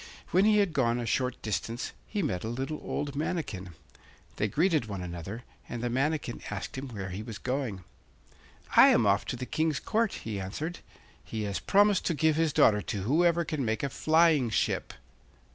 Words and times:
When 0.31 0.45
he 0.45 0.57
had 0.57 0.73
gone 0.73 0.99
a 0.99 1.05
short 1.05 1.39
distance 1.43 1.91
he 2.07 2.23
met 2.23 2.43
a 2.43 2.47
little 2.49 2.79
old 2.83 3.15
manikin. 3.15 3.75
They 4.37 4.47
greeted 4.47 4.87
one 4.87 5.03
another, 5.03 5.43
and 5.69 5.83
the 5.83 5.91
manikin 5.91 6.41
asked 6.49 6.75
him 6.75 6.87
where 6.89 7.09
he 7.11 7.21
was 7.21 7.37
going. 7.37 7.83
'I 8.75 8.87
am 8.87 9.05
off 9.05 9.25
to 9.25 9.35
the 9.35 9.45
King's 9.45 9.79
Court,' 9.79 10.13
he 10.13 10.39
answered. 10.39 10.79
'He 11.23 11.43
has 11.43 11.59
promised 11.59 12.03
to 12.07 12.15
give 12.15 12.35
his 12.35 12.51
daughter 12.51 12.81
to 12.81 13.03
whoever 13.03 13.45
can 13.45 13.63
make 13.63 13.83
a 13.83 13.89
flying 13.89 14.49
ship. 14.49 14.95